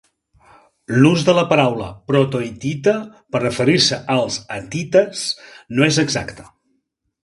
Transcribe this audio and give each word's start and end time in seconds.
L'ús 1.03 1.25
de 1.27 1.35
la 1.39 1.43
paraula 1.51 1.91
"proto-hitita" 2.13 2.95
per 3.37 3.45
referir-se 3.47 4.03
als 4.19 4.43
hatites 4.59 5.25
no 5.79 5.91
és 5.95 6.05
exacte. 6.09 6.53